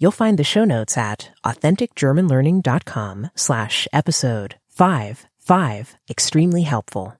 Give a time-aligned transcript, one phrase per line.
[0.00, 7.14] You'll find the show notes at authenticgermanlearning.com slash episode 55 extremely helpful.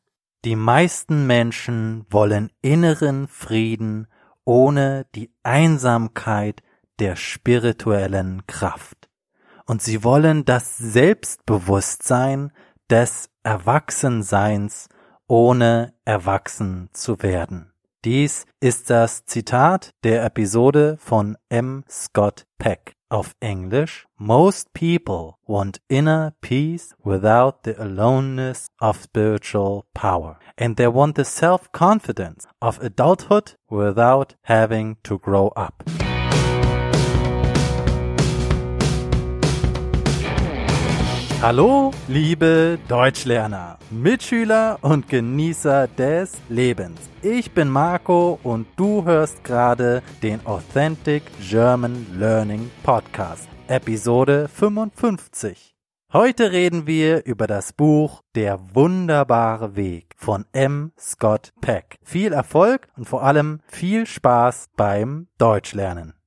[0.44, 4.06] Die meisten Menschen wollen inneren Frieden
[4.44, 6.62] ohne die Einsamkeit
[7.00, 9.08] der spirituellen Kraft.
[9.66, 12.52] Und sie wollen das Selbstbewusstsein
[12.88, 14.88] des Erwachsenseins
[15.26, 17.72] ohne erwachsen zu werden.
[18.04, 21.82] Dies ist das Zitat der Episode von M.
[21.90, 22.92] Scott Peck.
[23.10, 30.38] Auf Englisch, most people want inner peace without the aloneness of spiritual power.
[30.56, 35.82] And they want the self-confidence of adulthood without having to grow up.
[41.40, 46.98] Hallo, liebe Deutschlerner, Mitschüler und Genießer des Lebens.
[47.22, 55.76] Ich bin Marco und du hörst gerade den Authentic German Learning Podcast, Episode 55.
[56.12, 60.90] Heute reden wir über das Buch Der wunderbare Weg von M.
[60.98, 61.98] Scott Peck.
[62.02, 66.17] Viel Erfolg und vor allem viel Spaß beim Deutschlernen.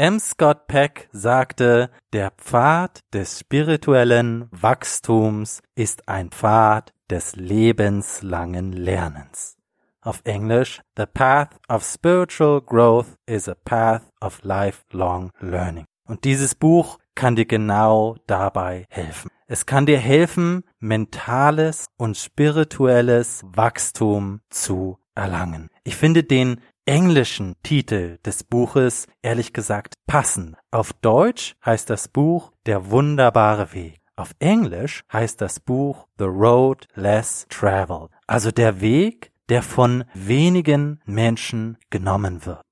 [0.00, 0.18] M.
[0.18, 9.58] Scott Peck sagte, der Pfad des spirituellen Wachstums ist ein Pfad des lebenslangen Lernens.
[10.00, 15.84] Auf Englisch, the path of spiritual growth is a path of lifelong learning.
[16.08, 19.30] Und dieses Buch kann dir genau dabei helfen.
[19.48, 25.68] Es kann dir helfen, mentales und spirituelles Wachstum zu erlangen.
[25.84, 30.56] Ich finde den englischen Titel des Buches ehrlich gesagt passend.
[30.70, 34.00] Auf Deutsch heißt das Buch Der wunderbare Weg.
[34.16, 41.00] Auf Englisch heißt das Buch The Road Less Traveled, also der Weg, der von wenigen
[41.06, 42.62] Menschen genommen wird.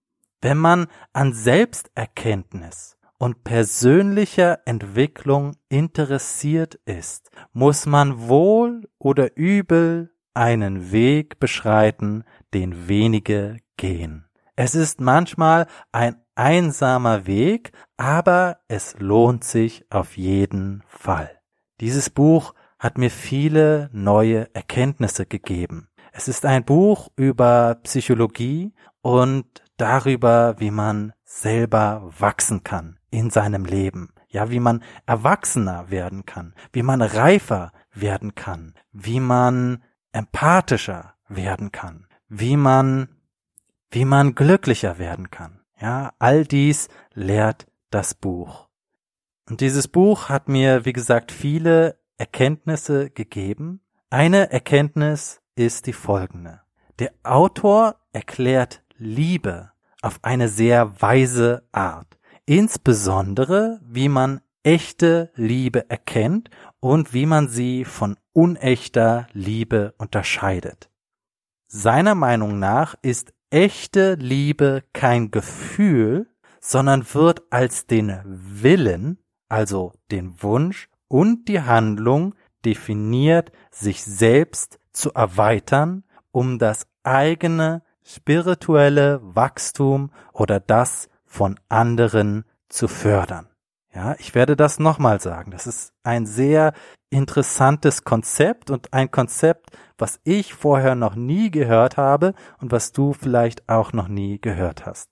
[0.42, 10.92] Wenn man an Selbsterkenntnis und persönlicher Entwicklung interessiert ist, muss man wohl oder übel einen
[10.92, 12.24] Weg beschreiten,
[12.54, 14.26] den wenige gehen.
[14.56, 21.30] Es ist manchmal ein einsamer Weg, aber es lohnt sich auf jeden Fall.
[21.80, 25.88] Dieses Buch hat mir viele neue Erkenntnisse gegeben.
[26.12, 29.46] Es ist ein Buch über Psychologie und
[29.76, 34.10] darüber, wie man selber wachsen kann in seinem Leben.
[34.28, 41.72] Ja, wie man erwachsener werden kann, wie man reifer werden kann, wie man empathischer werden
[41.72, 43.08] kann, wie man
[43.90, 45.60] wie man glücklicher werden kann.
[45.80, 48.68] Ja, all dies lehrt das Buch.
[49.48, 53.80] Und dieses Buch hat mir, wie gesagt, viele Erkenntnisse gegeben.
[54.10, 56.60] Eine Erkenntnis ist die folgende.
[56.98, 62.18] Der Autor erklärt Liebe auf eine sehr weise Art.
[62.44, 70.90] Insbesondere, wie man echte Liebe erkennt und wie man sie von unechter Liebe unterscheidet.
[71.66, 76.28] Seiner Meinung nach ist echte Liebe kein Gefühl,
[76.60, 79.18] sondern wird als den Willen,
[79.48, 89.18] also den Wunsch und die Handlung definiert, sich selbst zu erweitern, um das eigene spirituelle
[89.20, 93.48] Wachstum oder das von anderen zu fördern.
[93.92, 95.50] Ja, ich werde das nochmal sagen.
[95.50, 96.72] Das ist ein sehr
[97.10, 103.12] interessantes Konzept und ein Konzept, was ich vorher noch nie gehört habe und was du
[103.12, 105.10] vielleicht auch noch nie gehört hast.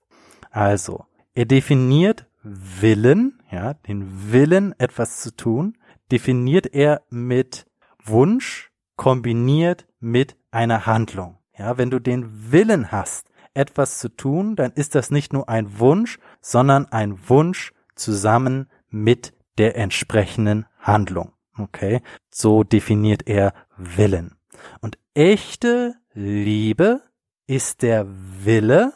[0.51, 5.77] Also, er definiert Willen, ja, den Willen, etwas zu tun,
[6.11, 7.67] definiert er mit
[8.03, 11.37] Wunsch kombiniert mit einer Handlung.
[11.57, 15.79] Ja, wenn du den Willen hast, etwas zu tun, dann ist das nicht nur ein
[15.79, 21.33] Wunsch, sondern ein Wunsch zusammen mit der entsprechenden Handlung.
[21.57, 24.37] Okay, so definiert er Willen.
[24.81, 27.01] Und echte Liebe
[27.47, 28.93] ist der Wille,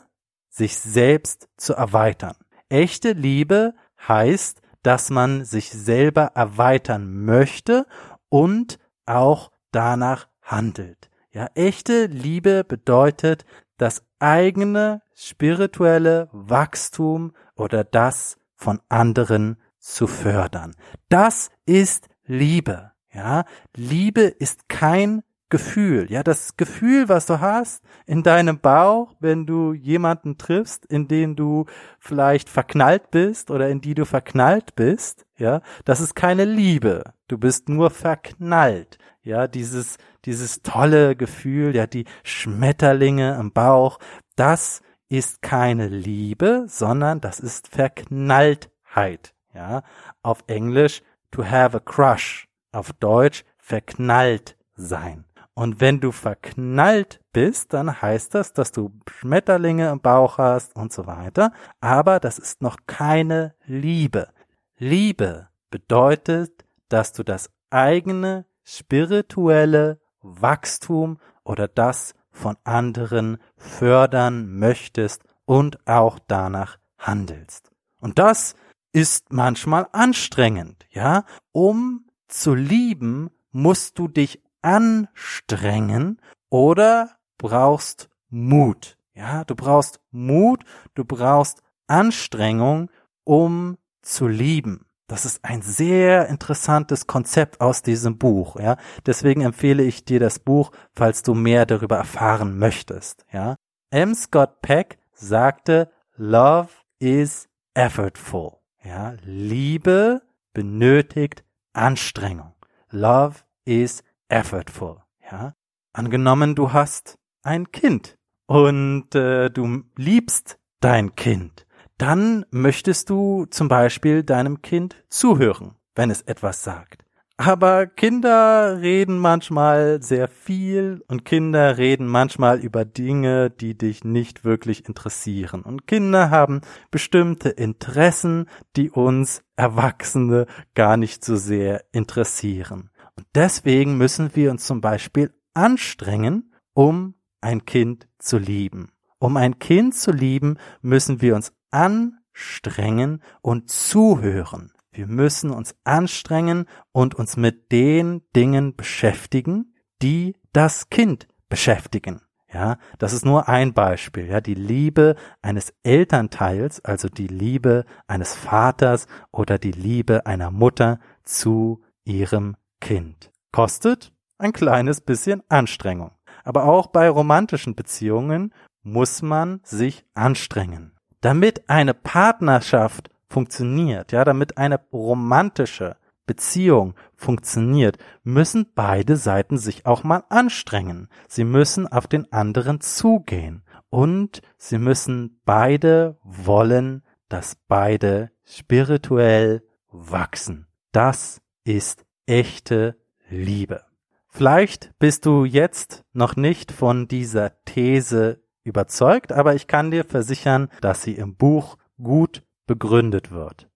[0.49, 2.35] sich selbst zu erweitern.
[2.69, 3.73] Echte Liebe
[4.07, 7.85] heißt, dass man sich selber erweitern möchte
[8.29, 11.09] und auch danach handelt.
[11.31, 13.45] Ja, echte Liebe bedeutet
[13.77, 20.75] das eigene spirituelle Wachstum oder das von anderen zu fördern.
[21.09, 22.91] Das ist Liebe.
[23.13, 23.43] Ja,
[23.75, 29.73] Liebe ist kein Gefühl, ja, das Gefühl, was du hast in deinem Bauch, wenn du
[29.73, 31.65] jemanden triffst, in den du
[31.99, 37.03] vielleicht verknallt bist oder in die du verknallt bist, ja, das ist keine Liebe.
[37.27, 38.97] Du bist nur verknallt.
[39.23, 43.99] Ja, dieses, dieses tolle Gefühl, ja, die Schmetterlinge im Bauch,
[44.37, 49.33] das ist keine Liebe, sondern das ist Verknalltheit.
[49.53, 49.83] Ja.
[50.23, 51.01] Auf Englisch
[51.31, 52.47] to have a crush.
[52.71, 55.25] Auf Deutsch verknallt sein.
[55.53, 60.93] Und wenn du verknallt bist, dann heißt das, dass du Schmetterlinge im Bauch hast und
[60.93, 61.51] so weiter.
[61.81, 64.29] Aber das ist noch keine Liebe.
[64.77, 75.85] Liebe bedeutet, dass du das eigene spirituelle Wachstum oder das von anderen fördern möchtest und
[75.87, 77.71] auch danach handelst.
[77.99, 78.55] Und das
[78.93, 81.25] ist manchmal anstrengend, ja?
[81.51, 88.97] Um zu lieben, musst du dich anstrengen oder brauchst Mut.
[89.13, 90.63] Ja, du brauchst Mut,
[90.95, 92.89] du brauchst Anstrengung,
[93.23, 94.85] um zu lieben.
[95.07, 98.77] Das ist ein sehr interessantes Konzept aus diesem Buch, ja.
[99.05, 103.57] Deswegen empfehle ich dir das Buch, falls du mehr darüber erfahren möchtest, ja.
[103.89, 104.15] M.
[104.15, 109.15] Scott Peck sagte, Love is effortful, ja.
[109.23, 110.21] Liebe
[110.53, 111.43] benötigt
[111.73, 112.53] Anstrengung.
[112.89, 113.35] Love
[113.65, 114.97] is effortful,
[115.31, 115.53] ja.
[115.93, 118.17] Angenommen, du hast ein Kind
[118.47, 121.65] und äh, du liebst dein Kind
[122.01, 127.05] dann möchtest du zum Beispiel deinem Kind zuhören, wenn es etwas sagt.
[127.43, 134.45] Aber Kinder reden manchmal sehr viel und Kinder reden manchmal über Dinge, die dich nicht
[134.45, 135.63] wirklich interessieren.
[135.63, 136.61] Und Kinder haben
[136.91, 138.45] bestimmte Interessen,
[138.75, 140.45] die uns Erwachsene
[140.75, 142.91] gar nicht so sehr interessieren.
[143.17, 148.91] Und deswegen müssen wir uns zum Beispiel anstrengen, um ein Kind zu lieben.
[149.17, 154.71] Um ein Kind zu lieben, müssen wir uns anstrengen und zuhören.
[154.91, 162.21] Wir müssen uns anstrengen und uns mit den Dingen beschäftigen, die das Kind beschäftigen.
[162.53, 164.25] Ja, das ist nur ein Beispiel.
[164.25, 170.99] Ja, die Liebe eines Elternteils, also die Liebe eines Vaters oder die Liebe einer Mutter
[171.23, 173.31] zu ihrem Kind.
[173.53, 176.11] Kostet ein kleines bisschen Anstrengung.
[176.43, 178.53] Aber auch bei romantischen Beziehungen
[178.83, 180.91] muss man sich anstrengen
[181.21, 185.95] damit eine Partnerschaft funktioniert, ja, damit eine romantische
[186.27, 191.09] Beziehung funktioniert, müssen beide Seiten sich auch mal anstrengen.
[191.27, 200.67] Sie müssen auf den anderen zugehen und sie müssen beide wollen, dass beide spirituell wachsen.
[200.91, 202.97] Das ist echte
[203.29, 203.83] Liebe.
[204.29, 210.69] Vielleicht bist du jetzt noch nicht von dieser These überzeugt, aber ich kann dir versichern,
[210.79, 213.69] dass sie im Buch gut begründet wird.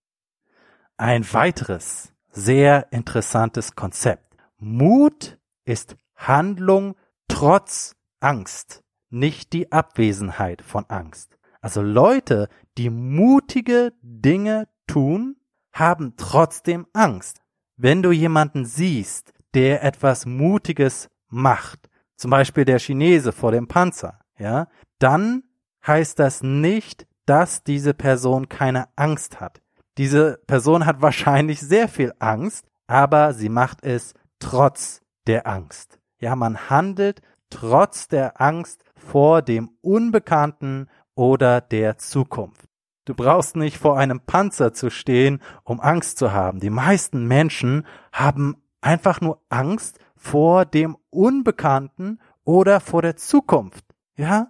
[0.95, 4.37] Ein weiteres sehr interessantes Konzept.
[4.57, 6.95] Mut ist Handlung
[7.27, 11.37] trotz Angst, nicht die Abwesenheit von Angst.
[11.59, 12.47] Also Leute,
[12.77, 15.35] die mutige Dinge tun,
[15.73, 17.41] haben trotzdem Angst.
[17.75, 24.21] Wenn du jemanden siehst, der etwas Mutiges macht, zum Beispiel der Chinese vor dem Panzer,
[24.37, 24.69] ja,
[24.99, 25.43] dann
[25.85, 29.61] heißt das nicht, dass diese Person keine Angst hat.
[29.97, 35.99] Diese Person hat wahrscheinlich sehr viel Angst, aber sie macht es trotz der Angst.
[36.19, 42.67] Ja, man handelt trotz der Angst vor dem Unbekannten oder der Zukunft.
[43.05, 46.59] Du brauchst nicht vor einem Panzer zu stehen, um Angst zu haben.
[46.59, 53.85] Die meisten Menschen haben einfach nur Angst vor dem Unbekannten oder vor der Zukunft.
[54.17, 54.47] Ja?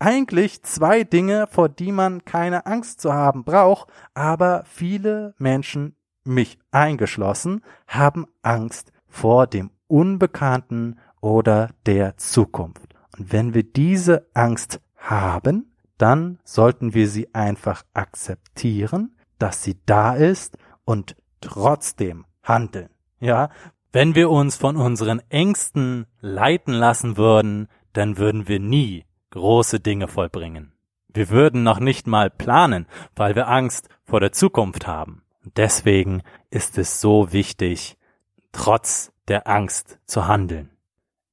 [0.00, 6.58] Eigentlich zwei Dinge, vor die man keine Angst zu haben braucht, aber viele Menschen, mich
[6.70, 12.94] eingeschlossen, haben Angst vor dem Unbekannten oder der Zukunft.
[13.16, 20.14] Und wenn wir diese Angst haben, dann sollten wir sie einfach akzeptieren, dass sie da
[20.14, 22.90] ist und trotzdem handeln.
[23.18, 23.50] Ja,
[23.90, 30.08] wenn wir uns von unseren Ängsten leiten lassen würden, dann würden wir nie große Dinge
[30.08, 30.72] vollbringen.
[31.08, 35.22] Wir würden noch nicht mal planen, weil wir Angst vor der Zukunft haben.
[35.56, 37.96] deswegen ist es so wichtig,
[38.52, 40.70] trotz der Angst zu handeln.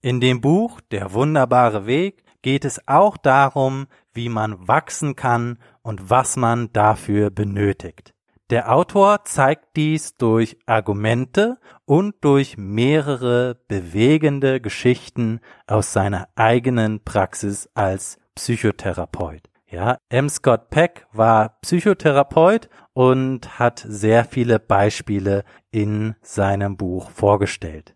[0.01, 6.09] In dem Buch Der wunderbare Weg geht es auch darum, wie man wachsen kann und
[6.09, 8.14] was man dafür benötigt.
[8.51, 17.67] Der Autor zeigt dies durch Argumente und durch mehrere bewegende Geschichten aus seiner eigenen Praxis
[17.73, 19.49] als Psychotherapeut.
[19.65, 20.29] Ja, M.
[20.29, 27.95] Scott Peck war Psychotherapeut und hat sehr viele Beispiele in seinem Buch vorgestellt.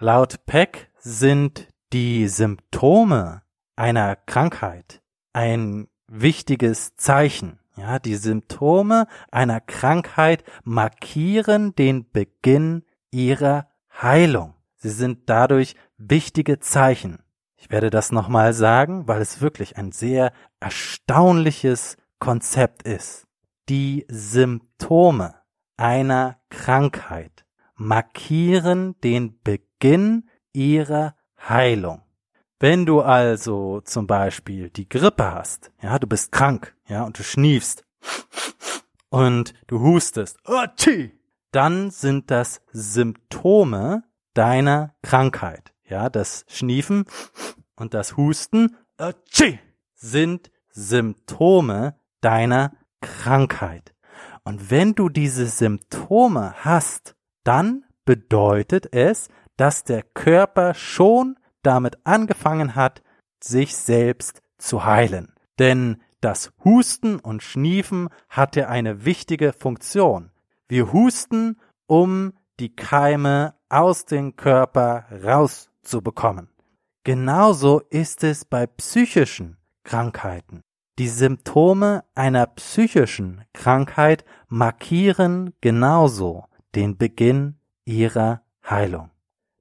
[0.00, 3.42] Laut Peck sind die Symptome
[3.76, 5.00] einer Krankheit
[5.32, 13.68] ein wichtiges Zeichen Ja, die Symptome einer Krankheit markieren den Beginn ihrer
[14.02, 14.54] Heilung.
[14.76, 17.18] Sie sind dadurch wichtige Zeichen.
[17.56, 23.26] Ich werde das nochmal sagen, weil es wirklich ein sehr erstaunliches Konzept ist.
[23.68, 25.34] Die Symptome
[25.76, 32.05] einer Krankheit markieren den Beginn ihrer Heilung.
[32.58, 37.22] Wenn du also zum Beispiel die Grippe hast, ja, du bist krank, ja, und du
[37.22, 37.84] schniefst
[39.10, 40.38] und du hustest,
[41.52, 45.74] dann sind das Symptome deiner Krankheit.
[45.84, 47.04] Ja, das Schniefen
[47.76, 48.76] und das Husten
[49.94, 53.94] sind Symptome deiner Krankheit.
[54.44, 61.36] Und wenn du diese Symptome hast, dann bedeutet es, dass der Körper schon
[61.66, 63.02] damit angefangen hat,
[63.42, 65.34] sich selbst zu heilen.
[65.58, 70.30] Denn das Husten und Schniefen hatte eine wichtige Funktion.
[70.68, 76.48] Wir husten, um die Keime aus dem Körper rauszubekommen.
[77.04, 80.62] Genauso ist es bei psychischen Krankheiten.
[80.98, 89.10] Die Symptome einer psychischen Krankheit markieren genauso den Beginn ihrer Heilung.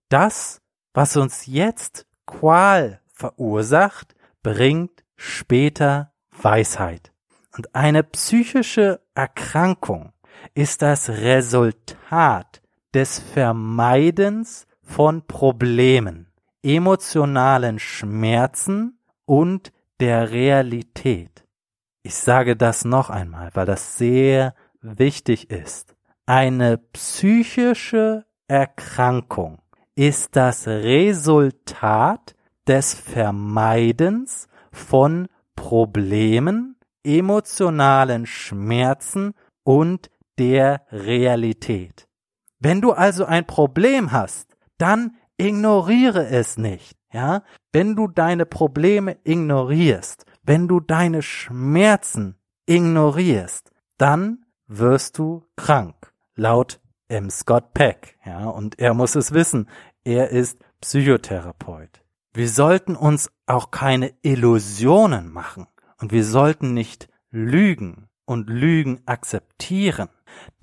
[0.09, 0.61] Das,
[0.95, 7.11] was uns jetzt Qual verursacht, bringt später Weisheit.
[7.55, 10.13] Und eine psychische Erkrankung
[10.53, 12.61] ist das Resultat
[12.93, 16.31] des Vermeidens von Problemen,
[16.63, 21.45] emotionalen Schmerzen und der Realität.
[22.03, 25.95] Ich sage das noch einmal, weil das sehr wichtig ist.
[26.25, 29.59] Eine psychische Erkrankung
[29.95, 32.35] ist das Resultat
[32.67, 39.33] des Vermeidens von Problemen, emotionalen Schmerzen
[39.63, 42.07] und der Realität.
[42.59, 47.43] Wenn du also ein Problem hast, dann ignoriere es nicht, ja?
[47.71, 56.79] Wenn du deine Probleme ignorierst, wenn du deine Schmerzen ignorierst, dann wirst du krank, laut
[57.07, 57.29] M.
[57.29, 58.47] Scott Peck, ja?
[58.47, 59.69] Und er muss es wissen,
[60.03, 62.01] er ist Psychotherapeut.
[62.33, 65.67] Wir sollten uns auch keine Illusionen machen
[65.99, 70.09] und wir sollten nicht lügen und Lügen akzeptieren.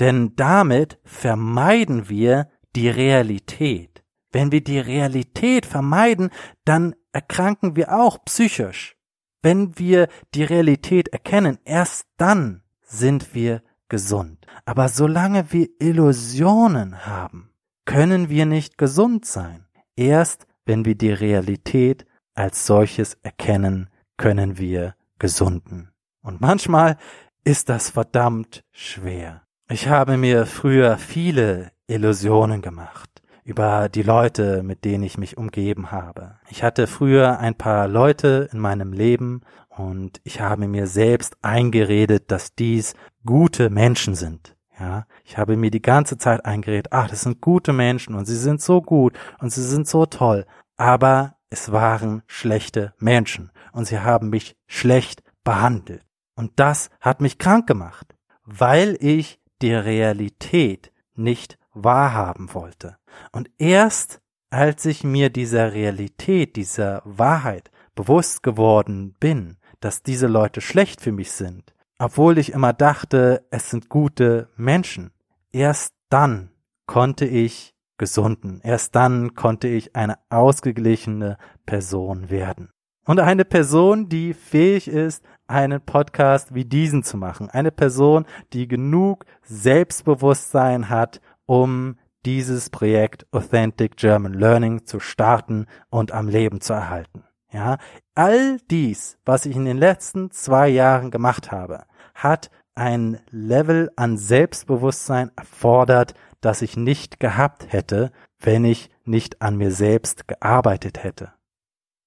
[0.00, 4.04] Denn damit vermeiden wir die Realität.
[4.32, 6.30] Wenn wir die Realität vermeiden,
[6.64, 8.96] dann erkranken wir auch psychisch.
[9.42, 14.46] Wenn wir die Realität erkennen, erst dann sind wir gesund.
[14.64, 17.50] Aber solange wir Illusionen haben,
[17.84, 19.66] können wir nicht gesund sein.
[19.96, 25.90] Erst wenn wir die Realität als solches erkennen, können wir gesunden.
[26.22, 26.96] Und manchmal
[27.44, 29.42] ist das verdammt schwer.
[29.68, 33.10] Ich habe mir früher viele Illusionen gemacht
[33.44, 36.38] über die Leute, mit denen ich mich umgeben habe.
[36.48, 39.42] Ich hatte früher ein paar Leute in meinem Leben
[39.76, 44.56] und ich habe mir selbst eingeredet, dass dies gute Menschen sind.
[44.78, 48.36] Ja, ich habe mir die ganze Zeit eingeredet, ach, das sind gute Menschen und sie
[48.36, 50.46] sind so gut und sie sind so toll.
[50.76, 56.04] Aber es waren schlechte Menschen und sie haben mich schlecht behandelt.
[56.34, 62.96] Und das hat mich krank gemacht, weil ich die Realität nicht wahrhaben wollte.
[63.30, 70.60] Und erst als ich mir dieser Realität, dieser Wahrheit bewusst geworden bin, dass diese Leute
[70.60, 75.10] schlecht für mich sind, obwohl ich immer dachte, es sind gute Menschen,
[75.50, 76.50] erst dann
[76.86, 81.36] konnte ich gesunden, erst dann konnte ich eine ausgeglichene
[81.66, 82.70] Person werden.
[83.04, 87.50] Und eine Person, die fähig ist, einen Podcast wie diesen zu machen.
[87.50, 96.12] Eine Person, die genug Selbstbewusstsein hat, um dieses Projekt Authentic German Learning zu starten und
[96.12, 97.24] am Leben zu erhalten.
[97.52, 97.76] Ja,
[98.14, 104.16] all dies, was ich in den letzten zwei Jahren gemacht habe, hat ein Level an
[104.16, 111.32] Selbstbewusstsein erfordert, das ich nicht gehabt hätte, wenn ich nicht an mir selbst gearbeitet hätte.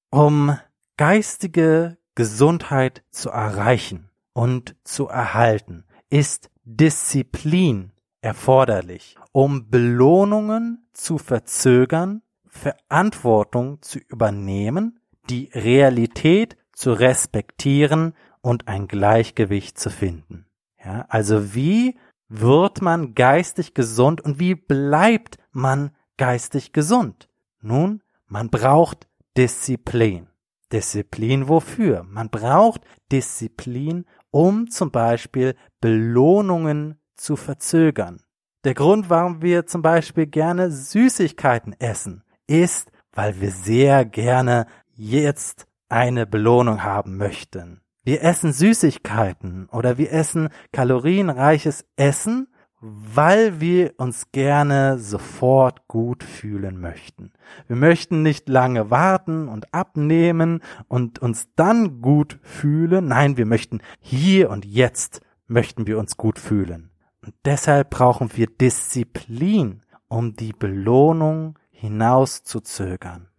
[0.09, 0.57] Um
[0.97, 13.81] geistige Gesundheit zu erreichen und zu erhalten, ist Disziplin erforderlich, um Belohnungen zu verzögern, Verantwortung
[13.81, 20.45] zu übernehmen, die Realität zu respektieren und ein Gleichgewicht zu finden.
[20.83, 27.29] Ja, also wie wird man geistig gesund und wie bleibt man geistig gesund?
[27.61, 30.27] Nun, man braucht Disziplin.
[30.71, 32.03] Disziplin wofür?
[32.03, 38.21] Man braucht Disziplin, um zum Beispiel Belohnungen zu verzögern.
[38.63, 44.65] Der Grund, warum wir zum Beispiel gerne Süßigkeiten essen, ist, weil wir sehr gerne
[44.95, 47.81] jetzt eine Belohnung haben möchten.
[48.03, 52.47] Wir essen Süßigkeiten oder wir essen kalorienreiches Essen,
[52.81, 57.33] weil wir uns gerne sofort gut fühlen möchten.
[57.67, 63.07] Wir möchten nicht lange warten und abnehmen und uns dann gut fühlen.
[63.07, 66.91] Nein, wir möchten hier und jetzt möchten wir uns gut fühlen.
[67.23, 73.29] Und deshalb brauchen wir Disziplin, um die Belohnung hinauszuzögern.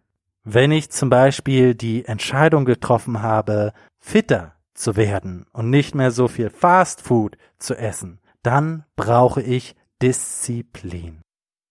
[0.49, 6.29] Wenn ich zum Beispiel die Entscheidung getroffen habe, fitter zu werden und nicht mehr so
[6.29, 11.19] viel Fast Food zu essen, dann brauche ich Disziplin.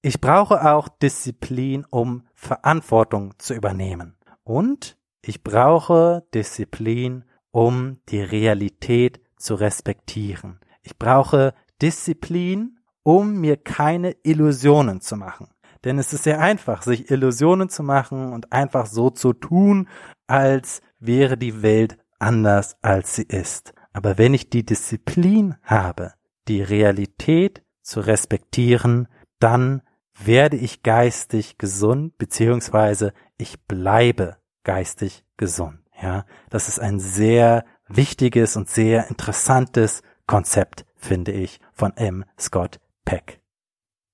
[0.02, 4.18] Ich brauche auch Disziplin, um Verantwortung zu übernehmen.
[4.44, 10.60] Und ich brauche Disziplin, um die Realität zu respektieren.
[10.82, 15.48] Ich brauche Disziplin, um mir keine Illusionen zu machen.
[15.86, 19.88] Denn es ist sehr einfach, sich Illusionen zu machen und einfach so zu tun,
[20.26, 23.72] als wäre die Welt anders, als sie ist.
[23.92, 26.12] Aber wenn ich die Disziplin habe,
[26.48, 29.06] die Realität zu respektieren,
[29.38, 29.80] dann
[30.18, 35.78] werde ich geistig gesund, beziehungsweise ich bleibe geistig gesund.
[36.02, 42.24] Ja, das ist ein sehr wichtiges und sehr interessantes Konzept, finde ich, von M.
[42.40, 43.40] Scott Peck.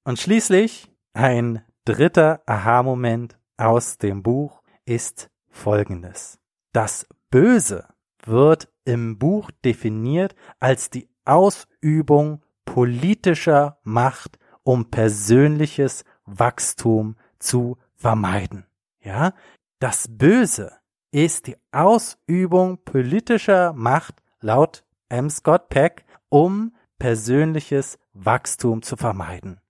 [0.05, 6.39] Und schließlich ein dritter Aha-Moment aus dem Buch ist folgendes.
[6.73, 7.87] Das Böse
[8.25, 18.67] wird im Buch definiert als die Ausübung politischer Macht, um persönliches Wachstum zu vermeiden.
[19.01, 19.35] Ja,
[19.79, 20.73] das Böse
[21.11, 25.29] ist die Ausübung politischer Macht laut M.
[25.29, 29.62] Scott Peck, um persönliches Wachstum zu vermeiden.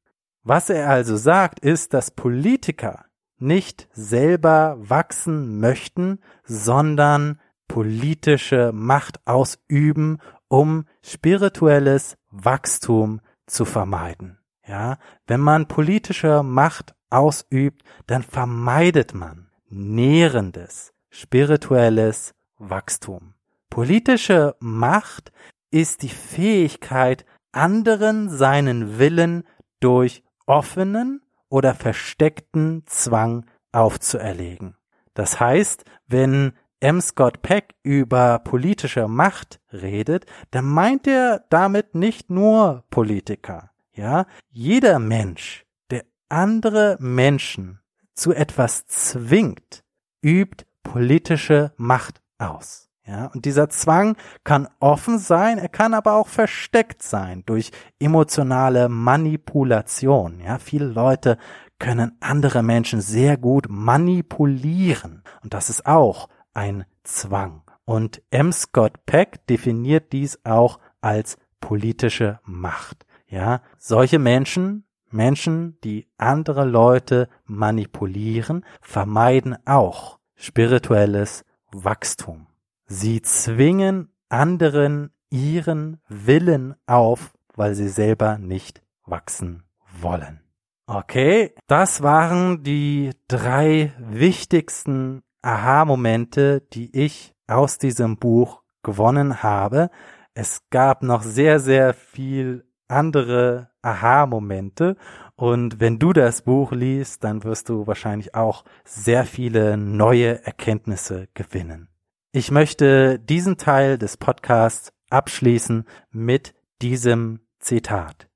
[0.44, 3.04] Was er also sagt, ist, dass Politiker
[3.38, 14.38] nicht selber wachsen möchten, sondern politische Macht ausüben, um spirituelles Wachstum zu vermeiden.
[14.66, 23.35] Ja, wenn man politische Macht ausübt, dann vermeidet man nährendes spirituelles Wachstum.
[23.70, 25.33] Politische Macht
[25.70, 29.44] ist die Fähigkeit, anderen seinen Willen
[29.81, 34.76] durch offenen oder versteckten Zwang aufzuerlegen.
[35.14, 37.00] Das heißt, wenn M.
[37.00, 43.70] Scott Peck über politische Macht redet, dann meint er damit nicht nur Politiker.
[43.92, 47.81] Ja, jeder Mensch, der andere Menschen
[48.14, 49.85] zu etwas zwingt,
[50.22, 52.88] übt politische Macht aus.
[53.04, 58.88] Ja, und dieser Zwang kann offen sein, er kann aber auch versteckt sein durch emotionale
[58.88, 60.38] Manipulation.
[60.38, 61.36] Ja, viele Leute
[61.80, 65.24] können andere Menschen sehr gut manipulieren.
[65.42, 67.62] Und das ist auch ein Zwang.
[67.84, 68.52] Und M.
[68.52, 73.04] Scott Peck definiert dies auch als politische Macht.
[73.26, 82.46] Ja, solche Menschen, Menschen, die andere Leute manipulieren, vermeiden auch spirituelles Wachstum.
[82.94, 89.62] Sie zwingen anderen ihren Willen auf, weil sie selber nicht wachsen
[90.02, 90.42] wollen.
[90.87, 99.88] Okay, das waren die drei wichtigsten Aha-Momente, die ich aus diesem Buch gewonnen habe.
[100.35, 104.96] Es gab noch sehr, sehr viel andere Aha-Momente.
[105.35, 111.28] Und wenn du das Buch liest, dann wirst du wahrscheinlich auch sehr viele neue Erkenntnisse
[111.33, 111.88] gewinnen.
[112.35, 118.27] Ich möchte diesen Teil des Podcasts abschließen mit diesem Zitat.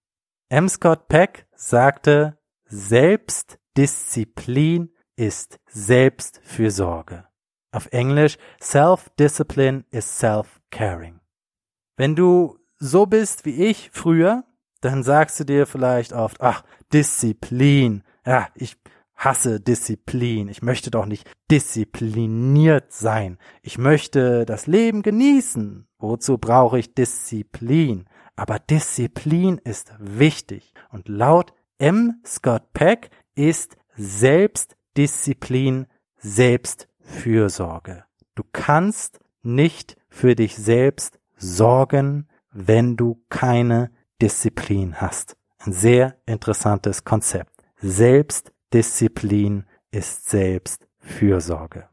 [0.51, 0.69] M.
[0.69, 7.27] Scott Peck sagte, Selbstdisziplin ist Selbstfürsorge.
[7.73, 11.21] Auf Englisch, Self-Discipline is Self-Caring.
[11.97, 14.45] Wenn du so bist wie ich früher,
[14.83, 18.77] dann sagst du dir vielleicht oft, ach, Disziplin, ja, ich
[19.17, 26.79] hasse Disziplin, ich möchte doch nicht diszipliniert sein, ich möchte das Leben genießen, wozu brauche
[26.79, 28.05] ich Disziplin?
[28.37, 32.21] Aber Disziplin ist wichtig und laut M.
[32.25, 35.87] Scott Peck ist selbst Disziplin,
[36.19, 38.05] Selbstfürsorge.
[38.35, 45.37] Du kannst nicht für dich selbst sorgen, wenn du keine Disziplin hast.
[45.59, 47.53] Ein sehr interessantes Konzept.
[48.77, 51.89] Selbstdisziplin ist Selbstfürsorge.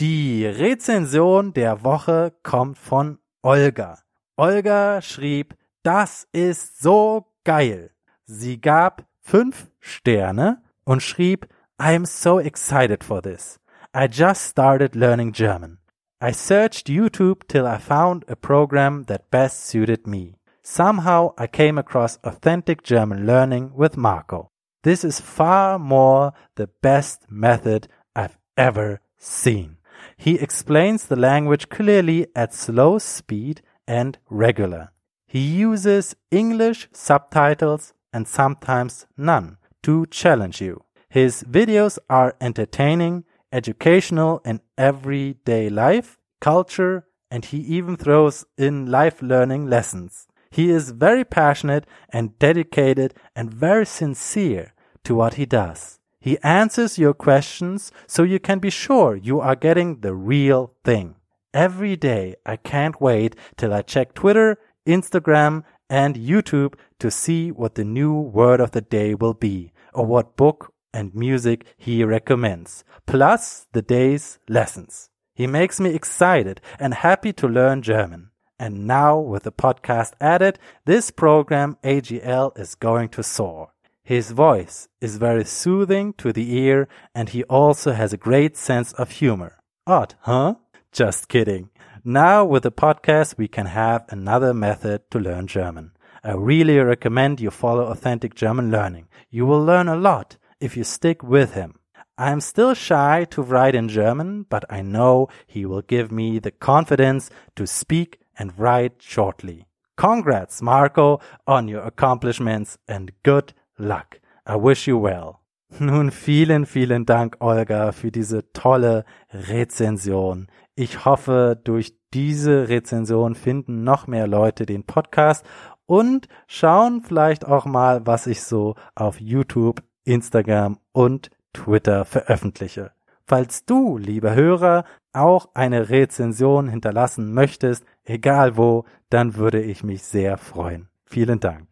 [0.00, 3.98] Die Rezension der Woche kommt von Olga.
[4.36, 7.90] Olga schrieb, das ist so geil.
[8.24, 13.58] Sie gab fünf Sterne und schrieb, I'm so excited for this.
[13.92, 15.78] I just started learning German.
[16.20, 20.36] I searched YouTube till I found a program that best suited me.
[20.62, 24.52] Somehow I came across authentic German learning with Marco.
[24.84, 29.78] This is far more the best method I've ever seen.
[30.22, 34.92] He explains the language clearly at slow speed and regular.
[35.26, 40.84] He uses English subtitles and sometimes none to challenge you.
[41.08, 49.22] His videos are entertaining educational in everyday life, culture, and he even throws in life
[49.22, 50.28] learning lessons.
[50.52, 55.98] He is very passionate and dedicated and very sincere to what he does.
[56.22, 61.16] He answers your questions so you can be sure you are getting the real thing.
[61.52, 64.56] Every day I can't wait till I check Twitter,
[64.86, 70.06] Instagram, and YouTube to see what the new word of the day will be or
[70.06, 75.10] what book and music he recommends, plus the day's lessons.
[75.34, 78.30] He makes me excited and happy to learn German.
[78.60, 83.71] And now, with the podcast added, this program AGL is going to soar.
[84.04, 88.92] His voice is very soothing to the ear, and he also has a great sense
[88.94, 89.62] of humor.
[89.86, 90.56] Odd, huh?
[90.90, 91.70] Just kidding.
[92.04, 95.92] Now, with the podcast, we can have another method to learn German.
[96.24, 99.06] I really recommend you follow Authentic German Learning.
[99.30, 101.76] You will learn a lot if you stick with him.
[102.18, 106.50] I'm still shy to write in German, but I know he will give me the
[106.50, 109.66] confidence to speak and write shortly.
[109.96, 114.20] Congrats, Marco, on your accomplishments and good luck.
[114.48, 115.38] I wish you well.
[115.78, 120.48] Nun vielen, vielen Dank, Olga, für diese tolle Rezension.
[120.74, 125.46] Ich hoffe, durch diese Rezension finden noch mehr Leute den Podcast
[125.86, 132.92] und schauen vielleicht auch mal, was ich so auf YouTube Instagram und Twitter veröffentliche.
[133.26, 140.02] Falls du, lieber Hörer, auch eine Rezension hinterlassen möchtest, egal wo, dann würde ich mich
[140.02, 140.88] sehr freuen.
[141.04, 141.68] Vielen Dank.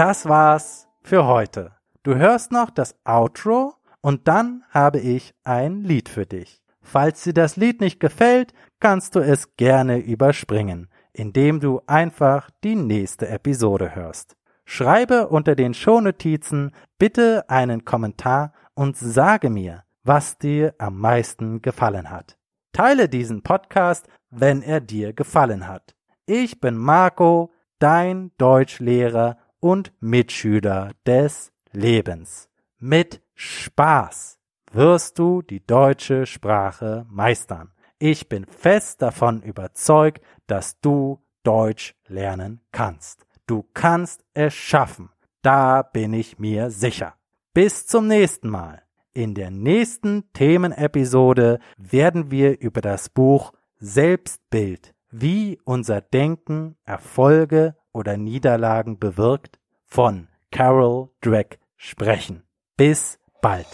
[0.00, 1.72] Das war's für heute.
[2.04, 6.62] Du hörst noch das Outro und dann habe ich ein Lied für dich.
[6.80, 12.76] Falls dir das Lied nicht gefällt, kannst du es gerne überspringen, indem du einfach die
[12.76, 14.38] nächste Episode hörst.
[14.64, 22.08] Schreibe unter den Shownotizen bitte einen Kommentar und sage mir, was dir am meisten gefallen
[22.08, 22.38] hat.
[22.72, 25.94] Teile diesen Podcast, wenn er dir gefallen hat.
[26.24, 32.48] Ich bin Marco, dein Deutschlehrer und Mitschüler des Lebens.
[32.78, 34.38] Mit Spaß
[34.72, 37.72] wirst du die deutsche Sprache meistern.
[37.98, 43.26] Ich bin fest davon überzeugt, dass du Deutsch lernen kannst.
[43.46, 45.10] Du kannst es schaffen.
[45.42, 47.14] Da bin ich mir sicher.
[47.52, 48.82] Bis zum nächsten Mal.
[49.12, 58.16] In der nächsten Themenepisode werden wir über das Buch Selbstbild, wie unser Denken Erfolge oder
[58.16, 62.42] Niederlagen bewirkt, von Carol Drake sprechen.
[62.76, 63.66] Bis bald.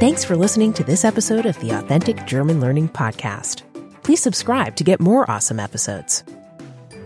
[0.00, 3.62] Thanks for listening to this episode of the Authentic German Learning Podcast.
[4.02, 6.24] Please subscribe to get more awesome episodes.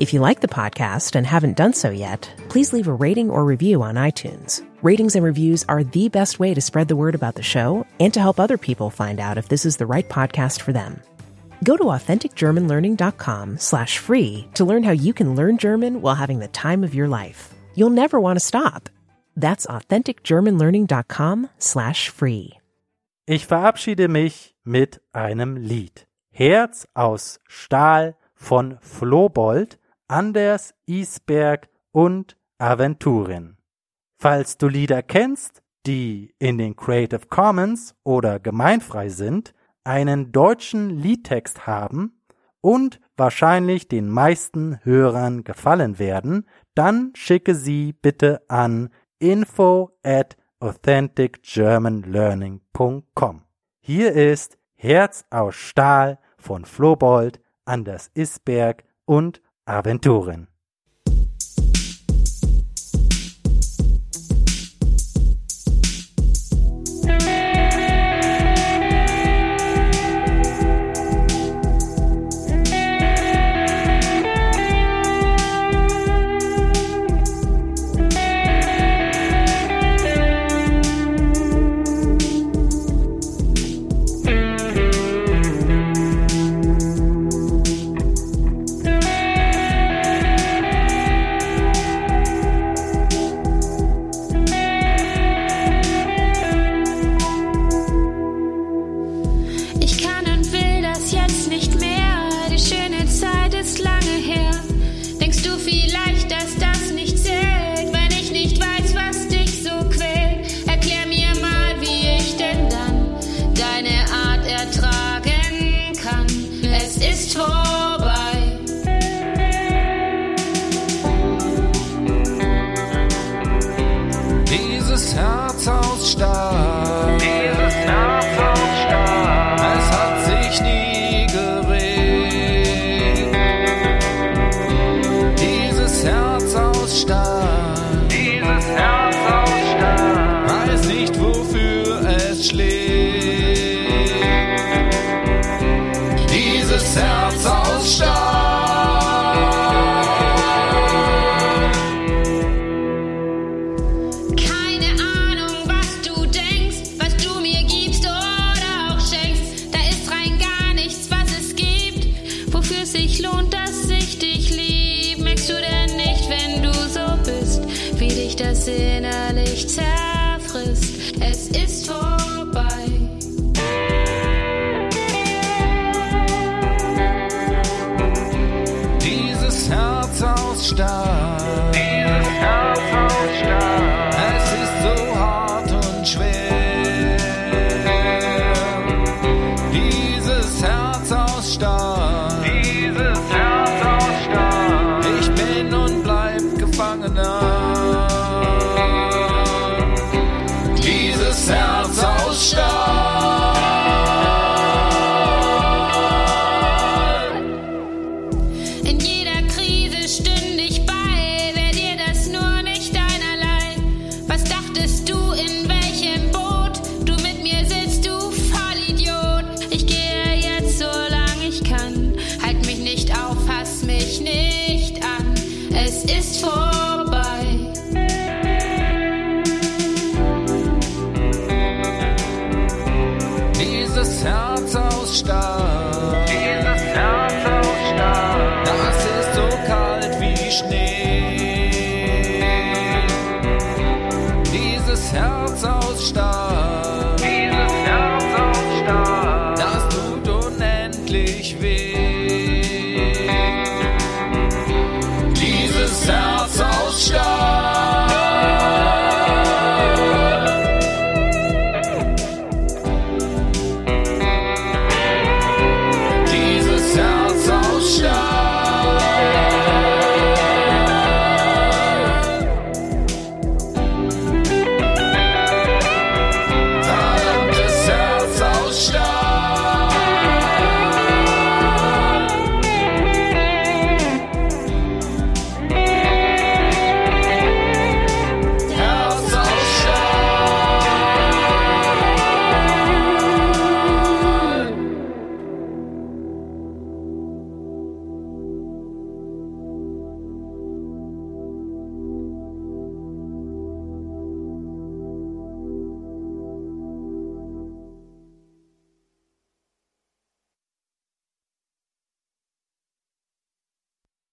[0.00, 3.44] If you like the podcast and haven't done so yet, please leave a rating or
[3.44, 4.62] review on iTunes.
[4.82, 8.12] Ratings and reviews are the best way to spread the word about the show and
[8.12, 11.02] to help other people find out if this is the right podcast for them.
[11.62, 16.48] Go to authenticgermanlearning.com slash free to learn how you can learn German while having the
[16.48, 17.54] time of your life.
[17.74, 18.88] You'll never want to stop.
[19.36, 22.54] That's authenticgermanlearning.com slash free.
[23.26, 26.06] Ich verabschiede mich mit einem Lied.
[26.30, 33.56] Herz aus Stahl von Flobold Anders Isberg und Aventurin.
[34.18, 39.52] Falls du Lieder kennst, die in den Creative Commons oder gemeinfrei sind,
[39.86, 42.20] einen deutschen Liedtext haben
[42.60, 53.42] und wahrscheinlich den meisten Hörern gefallen werden, dann schicke sie bitte an info at authenticgermanlearning.com.
[53.80, 60.48] Hier ist Herz aus Stahl von Flobold Anders Isberg und Aventuren.